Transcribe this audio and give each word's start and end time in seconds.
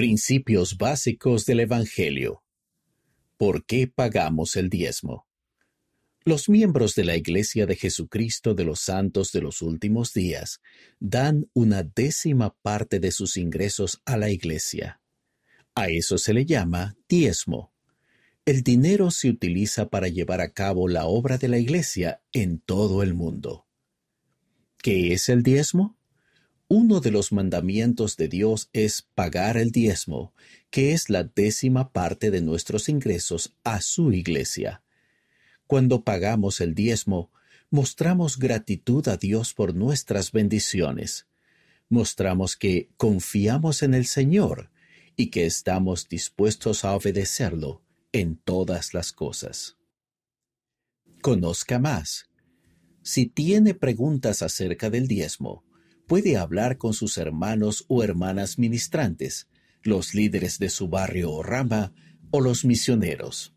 Principios 0.00 0.78
básicos 0.78 1.44
del 1.44 1.60
Evangelio. 1.60 2.42
¿Por 3.36 3.66
qué 3.66 3.86
pagamos 3.86 4.56
el 4.56 4.70
diezmo? 4.70 5.26
Los 6.24 6.48
miembros 6.48 6.94
de 6.94 7.04
la 7.04 7.16
Iglesia 7.16 7.66
de 7.66 7.76
Jesucristo 7.76 8.54
de 8.54 8.64
los 8.64 8.80
Santos 8.80 9.30
de 9.30 9.42
los 9.42 9.60
Últimos 9.60 10.14
Días 10.14 10.62
dan 11.00 11.50
una 11.52 11.82
décima 11.82 12.56
parte 12.62 12.98
de 12.98 13.10
sus 13.10 13.36
ingresos 13.36 14.00
a 14.06 14.16
la 14.16 14.30
Iglesia. 14.30 15.02
A 15.74 15.90
eso 15.90 16.16
se 16.16 16.32
le 16.32 16.46
llama 16.46 16.96
diezmo. 17.06 17.74
El 18.46 18.62
dinero 18.62 19.10
se 19.10 19.28
utiliza 19.28 19.90
para 19.90 20.08
llevar 20.08 20.40
a 20.40 20.50
cabo 20.54 20.88
la 20.88 21.04
obra 21.04 21.36
de 21.36 21.48
la 21.48 21.58
Iglesia 21.58 22.22
en 22.32 22.58
todo 22.58 23.02
el 23.02 23.12
mundo. 23.12 23.66
¿Qué 24.78 25.12
es 25.12 25.28
el 25.28 25.42
diezmo? 25.42 25.99
Uno 26.72 27.00
de 27.00 27.10
los 27.10 27.32
mandamientos 27.32 28.16
de 28.16 28.28
Dios 28.28 28.70
es 28.72 29.02
pagar 29.02 29.56
el 29.56 29.72
diezmo, 29.72 30.32
que 30.70 30.92
es 30.92 31.10
la 31.10 31.24
décima 31.24 31.92
parte 31.92 32.30
de 32.30 32.42
nuestros 32.42 32.88
ingresos 32.88 33.56
a 33.64 33.80
su 33.80 34.12
iglesia. 34.12 34.84
Cuando 35.66 36.04
pagamos 36.04 36.60
el 36.60 36.76
diezmo, 36.76 37.32
mostramos 37.70 38.38
gratitud 38.38 39.08
a 39.08 39.16
Dios 39.16 39.52
por 39.52 39.74
nuestras 39.74 40.30
bendiciones. 40.30 41.26
Mostramos 41.88 42.54
que 42.54 42.88
confiamos 42.96 43.82
en 43.82 43.92
el 43.92 44.06
Señor 44.06 44.70
y 45.16 45.30
que 45.30 45.46
estamos 45.46 46.08
dispuestos 46.08 46.84
a 46.84 46.94
obedecerlo 46.94 47.82
en 48.12 48.36
todas 48.36 48.94
las 48.94 49.10
cosas. 49.10 49.76
Conozca 51.20 51.80
más. 51.80 52.26
Si 53.02 53.26
tiene 53.26 53.74
preguntas 53.74 54.40
acerca 54.42 54.88
del 54.88 55.08
diezmo, 55.08 55.64
puede 56.10 56.36
hablar 56.36 56.76
con 56.76 56.92
sus 56.92 57.18
hermanos 57.18 57.84
o 57.86 58.02
hermanas 58.02 58.58
ministrantes, 58.58 59.46
los 59.84 60.12
líderes 60.12 60.58
de 60.58 60.68
su 60.68 60.88
barrio 60.88 61.30
o 61.30 61.44
rama, 61.44 61.92
o 62.32 62.40
los 62.40 62.64
misioneros. 62.64 63.54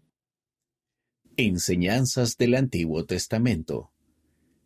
Enseñanzas 1.35 2.37
del 2.37 2.53
Antiguo 2.53 3.05
Testamento. 3.05 3.91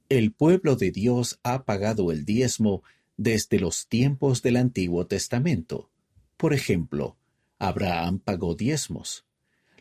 El 0.09 0.33
pueblo 0.33 0.75
de 0.75 0.91
Dios 0.91 1.39
ha 1.43 1.63
pagado 1.63 2.11
el 2.11 2.25
diezmo 2.25 2.83
desde 3.15 3.58
los 3.58 3.88
tiempos 3.88 4.41
del 4.41 4.58
Antiguo 4.58 5.08
Testamento. 5.08 5.89
Por 6.35 6.53
ejemplo, 6.53 7.17
Abraham 7.58 8.19
pagó 8.19 8.55
diezmos. 8.55 9.25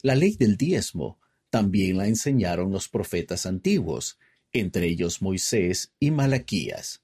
La 0.03 0.15
ley 0.15 0.37
del 0.37 0.57
diezmo 0.57 1.19
también 1.51 1.97
la 1.97 2.07
enseñaron 2.07 2.71
los 2.71 2.89
profetas 2.89 3.47
antiguos, 3.47 4.17
entre 4.53 4.87
ellos 4.87 5.23
Moisés 5.23 5.93
y 5.99 6.13
Malaquías. 6.13 7.03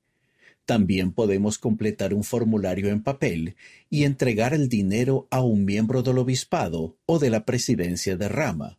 También 0.64 1.12
podemos 1.12 1.58
completar 1.58 2.14
un 2.14 2.24
formulario 2.24 2.90
en 2.90 3.02
papel 3.02 3.56
y 3.90 4.04
entregar 4.04 4.54
el 4.54 4.68
dinero 4.68 5.26
a 5.30 5.42
un 5.42 5.64
miembro 5.64 6.02
del 6.02 6.18
obispado 6.18 6.96
o 7.06 7.18
de 7.18 7.30
la 7.30 7.44
presidencia 7.44 8.16
de 8.16 8.28
rama. 8.28 8.78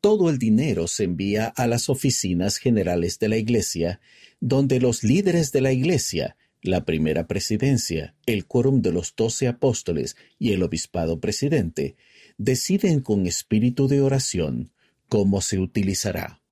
Todo 0.00 0.30
el 0.30 0.38
dinero 0.38 0.88
se 0.88 1.04
envía 1.04 1.46
a 1.46 1.66
las 1.66 1.88
oficinas 1.88 2.58
generales 2.58 3.18
de 3.18 3.28
la 3.28 3.36
Iglesia, 3.36 4.00
donde 4.40 4.80
los 4.80 5.02
líderes 5.02 5.52
de 5.52 5.60
la 5.60 5.72
Iglesia 5.72 6.36
la 6.66 6.84
primera 6.84 7.26
presidencia, 7.26 8.14
el 8.26 8.46
quórum 8.46 8.82
de 8.82 8.92
los 8.92 9.14
doce 9.14 9.48
apóstoles 9.48 10.16
y 10.38 10.52
el 10.52 10.62
obispado 10.62 11.20
presidente 11.20 11.96
deciden 12.38 13.00
con 13.00 13.26
espíritu 13.26 13.88
de 13.88 14.00
oración 14.00 14.72
cómo 15.08 15.40
se 15.40 15.58
utilizará. 15.58 16.42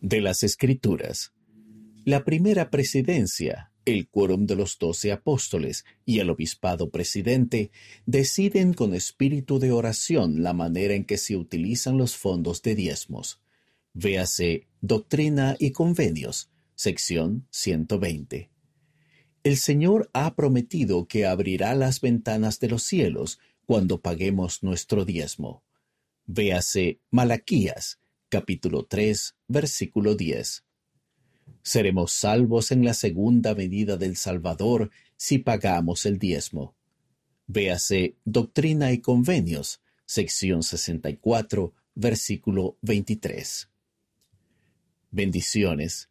De 0.00 0.20
las 0.20 0.42
Escrituras. 0.42 1.32
La 2.04 2.24
primera 2.24 2.70
presidencia, 2.70 3.67
el 3.88 4.08
quórum 4.08 4.46
de 4.46 4.54
los 4.54 4.78
doce 4.78 5.12
apóstoles 5.12 5.86
y 6.04 6.18
el 6.18 6.28
obispado 6.28 6.90
presidente 6.90 7.70
deciden 8.04 8.74
con 8.74 8.94
espíritu 8.94 9.58
de 9.58 9.72
oración 9.72 10.42
la 10.42 10.52
manera 10.52 10.94
en 10.94 11.04
que 11.04 11.16
se 11.16 11.36
utilizan 11.36 11.96
los 11.96 12.16
fondos 12.16 12.60
de 12.62 12.74
diezmos. 12.74 13.40
Véase 13.94 14.66
Doctrina 14.82 15.56
y 15.58 15.70
Convenios, 15.72 16.50
sección 16.74 17.46
120. 17.50 18.50
El 19.42 19.56
Señor 19.56 20.10
ha 20.12 20.34
prometido 20.34 21.08
que 21.08 21.24
abrirá 21.24 21.74
las 21.74 22.02
ventanas 22.02 22.60
de 22.60 22.68
los 22.68 22.82
cielos 22.82 23.38
cuando 23.64 24.02
paguemos 24.02 24.62
nuestro 24.62 25.06
diezmo. 25.06 25.64
Véase 26.26 27.00
Malaquías, 27.10 28.00
capítulo 28.28 28.84
3, 28.84 29.34
versículo 29.46 30.14
10. 30.14 30.67
Seremos 31.62 32.12
salvos 32.12 32.70
en 32.70 32.84
la 32.84 32.94
segunda 32.94 33.54
medida 33.54 33.96
del 33.96 34.16
Salvador 34.16 34.90
si 35.16 35.38
pagamos 35.38 36.06
el 36.06 36.18
diezmo. 36.18 36.74
Véase 37.46 38.16
Doctrina 38.24 38.92
y 38.92 38.98
Convenios, 38.98 39.80
sección 40.06 40.62
64, 40.62 41.72
versículo 41.94 42.76
23. 42.82 43.68
Bendiciones 45.10 46.08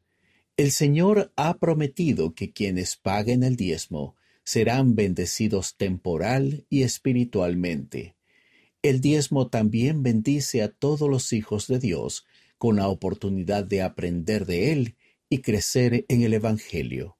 el 0.57 0.71
Señor 0.71 1.31
ha 1.35 1.59
prometido 1.59 2.33
que 2.33 2.51
quienes 2.51 2.95
paguen 2.95 3.43
el 3.43 3.55
diezmo 3.55 4.15
serán 4.43 4.95
bendecidos 4.95 5.77
temporal 5.77 6.65
y 6.67 6.81
espiritualmente. 6.81 8.15
El 8.81 8.99
diezmo 8.99 9.49
también 9.49 10.01
bendice 10.01 10.63
a 10.63 10.69
todos 10.69 11.07
los 11.07 11.31
hijos 11.31 11.67
de 11.67 11.77
Dios 11.77 12.25
con 12.57 12.77
la 12.77 12.87
oportunidad 12.87 13.65
de 13.65 13.83
aprender 13.83 14.47
de 14.47 14.71
Él 14.71 14.95
y 15.29 15.39
crecer 15.39 16.05
en 16.07 16.21
el 16.21 16.33
Evangelio. 16.33 17.17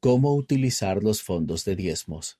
¿Cómo 0.00 0.34
utilizar 0.34 1.02
los 1.02 1.22
fondos 1.22 1.64
de 1.64 1.76
diezmos? 1.76 2.38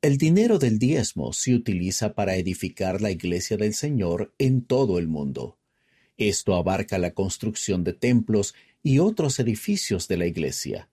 El 0.00 0.16
dinero 0.18 0.58
del 0.58 0.78
diezmo 0.80 1.32
se 1.32 1.54
utiliza 1.54 2.14
para 2.14 2.34
edificar 2.34 3.00
la 3.00 3.12
iglesia 3.12 3.56
del 3.56 3.74
Señor 3.74 4.34
en 4.38 4.62
todo 4.62 4.98
el 4.98 5.06
mundo. 5.06 5.58
Esto 6.16 6.56
abarca 6.56 6.98
la 6.98 7.12
construcción 7.12 7.84
de 7.84 7.92
templos 7.92 8.54
y 8.82 8.98
otros 8.98 9.38
edificios 9.38 10.08
de 10.08 10.16
la 10.16 10.26
Iglesia, 10.26 10.88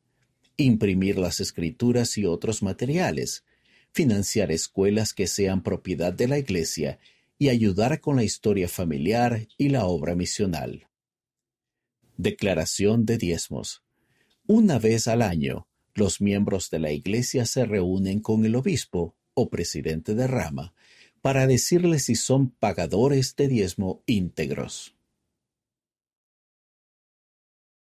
imprimir 0.57 1.17
las 1.17 1.39
escrituras 1.39 2.17
y 2.17 2.25
otros 2.25 2.61
materiales, 2.61 3.43
financiar 3.91 4.51
escuelas 4.51 5.13
que 5.13 5.27
sean 5.27 5.63
propiedad 5.63 6.13
de 6.13 6.27
la 6.27 6.37
Iglesia 6.37 6.99
y 7.39 7.49
ayudar 7.49 7.99
con 7.99 8.15
la 8.15 8.23
historia 8.23 8.67
familiar 8.67 9.47
y 9.57 9.69
la 9.69 9.85
obra 9.85 10.15
misional. 10.15 10.88
Declaración 12.21 13.05
de 13.05 13.17
diezmos. 13.17 13.81
Una 14.45 14.77
vez 14.77 15.07
al 15.07 15.21
año, 15.21 15.69
los 15.93 16.19
miembros 16.19 16.69
de 16.69 16.79
la 16.79 16.91
Iglesia 16.91 17.45
se 17.45 17.63
reúnen 17.63 18.19
con 18.19 18.43
el 18.43 18.57
obispo 18.57 19.15
o 19.33 19.49
presidente 19.49 20.15
de 20.15 20.27
rama 20.27 20.73
para 21.21 21.47
decirles 21.47 22.03
si 22.03 22.15
son 22.15 22.49
pagadores 22.49 23.37
de 23.37 23.47
diezmo 23.47 24.03
íntegros. 24.05 24.97